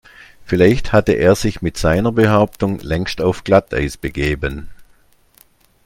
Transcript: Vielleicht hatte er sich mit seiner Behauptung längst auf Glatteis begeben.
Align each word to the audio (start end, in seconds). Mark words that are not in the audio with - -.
Vielleicht 0.45 0.93
hatte 0.93 1.11
er 1.11 1.35
sich 1.35 1.61
mit 1.61 1.77
seiner 1.77 2.11
Behauptung 2.11 2.79
längst 2.79 3.21
auf 3.21 3.43
Glatteis 3.43 3.97
begeben. 3.97 4.67